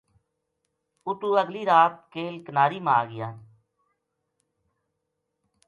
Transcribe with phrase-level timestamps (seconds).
[1.05, 3.27] اُتوں اگلی رات کیل کناری ما آ گیا